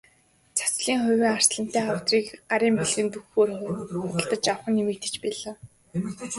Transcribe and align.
Цацлын 0.57 0.99
хувин, 1.03 1.31
арслантай 1.35 1.83
авдрыг 1.91 2.25
гарын 2.49 2.73
бэлгэнд 2.79 3.13
өгөхөөр 3.17 3.49
худалдаж 4.11 4.43
авах 4.51 4.67
нь 4.69 4.75
нэмэгдэж 4.77 5.15
байгаа. 5.23 5.53